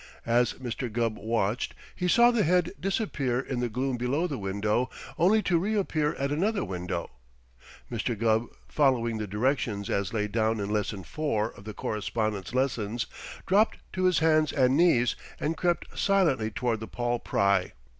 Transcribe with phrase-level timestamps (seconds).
[0.25, 0.91] As Mr.
[0.91, 4.89] Gubb watched, he saw the head disappear in the gloom below the window
[5.19, 7.11] only to reappear at another window.
[7.91, 8.17] Mr.
[8.17, 13.05] Gubb, following the directions as laid down in Lesson Four of the Correspondence Lessons,
[13.45, 17.73] dropped to his hands and knees and crept silently toward the "Paul Pry."